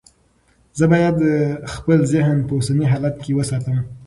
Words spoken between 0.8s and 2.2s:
باید خپل